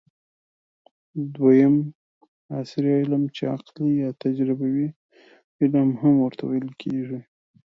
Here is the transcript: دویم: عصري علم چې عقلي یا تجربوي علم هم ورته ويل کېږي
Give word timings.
دویم: 1.33 1.75
عصري 2.57 2.91
علم 2.99 3.23
چې 3.35 3.43
عقلي 3.55 3.89
یا 4.03 4.09
تجربوي 4.23 4.87
علم 5.59 5.89
هم 6.01 6.13
ورته 6.23 6.43
ويل 6.45 6.69
کېږي 6.81 7.19